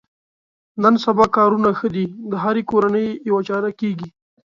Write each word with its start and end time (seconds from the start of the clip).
نن 0.81 0.95
سبا 1.05 1.25
کارونه 1.37 1.69
ښه 1.79 1.87
دي 1.95 2.05
د 2.31 2.33
هرې 2.43 2.63
کورنۍ 2.71 3.07
یوه 3.29 3.41
چاره 3.49 3.69
کېږي. 3.79 4.09